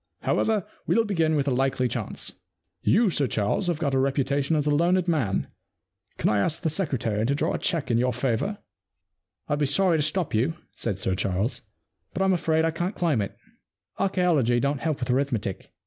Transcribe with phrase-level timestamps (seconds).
[0.21, 2.31] However, we'll begin with a likely chance.
[2.81, 5.45] You, Sir Charles, have got a reputation as a learned man;
[6.17, 8.57] can I ask the secretary to draw a cheque in your favour?'
[9.17, 12.95] * I'd be sorry to stop you,' said Sir Charles, * but I'm afraid I can't
[12.95, 13.37] claim it.
[13.99, 15.71] Archaeology don't help with arithmetic.